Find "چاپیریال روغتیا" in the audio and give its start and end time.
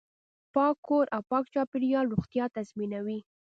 1.53-2.45